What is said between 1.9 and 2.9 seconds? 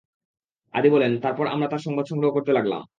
সংগ্রহ করতে লাগলাম।